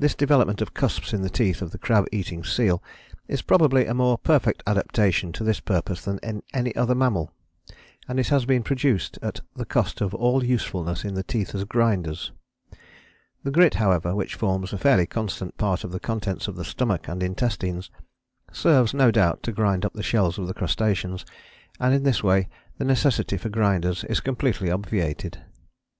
This 0.00 0.16
development 0.16 0.60
of 0.60 0.74
cusps 0.74 1.12
in 1.12 1.22
the 1.22 1.30
teeth 1.30 1.62
of 1.62 1.70
the 1.70 1.78
[crab 1.78 2.08
eating 2.10 2.42
seal] 2.42 2.82
is 3.28 3.40
probably 3.40 3.86
a 3.86 3.94
more 3.94 4.18
perfect 4.18 4.64
adaptation 4.66 5.30
to 5.34 5.44
this 5.44 5.60
purpose 5.60 6.04
than 6.04 6.18
in 6.24 6.42
any 6.52 6.74
other 6.74 6.96
mammal, 6.96 7.30
and 8.08 8.18
has 8.18 8.44
been 8.46 8.64
produced 8.64 9.16
at 9.22 9.38
the 9.54 9.64
cost 9.64 10.00
of 10.00 10.12
all 10.12 10.42
usefulness 10.42 11.04
in 11.04 11.14
the 11.14 11.22
teeth 11.22 11.54
as 11.54 11.62
grinders. 11.62 12.32
The 13.44 13.52
grit, 13.52 13.74
however, 13.74 14.12
which 14.12 14.34
forms 14.34 14.72
a 14.72 14.76
fairly 14.76 15.06
constant 15.06 15.56
part 15.56 15.84
of 15.84 15.92
the 15.92 16.00
contents 16.00 16.48
of 16.48 16.56
the 16.56 16.64
stomach 16.64 17.06
and 17.06 17.22
intestines, 17.22 17.92
serves, 18.50 18.92
no 18.92 19.12
doubt, 19.12 19.44
to 19.44 19.52
grind 19.52 19.84
up 19.84 19.92
the 19.94 20.02
shells 20.02 20.36
of 20.38 20.48
the 20.48 20.54
crustaceans, 20.54 21.24
and 21.78 21.94
in 21.94 22.02
this 22.02 22.24
way 22.24 22.48
the 22.78 22.84
necessity 22.84 23.36
for 23.36 23.50
grinders 23.50 24.02
is 24.02 24.18
completely 24.18 24.68
obviated." 24.68 25.44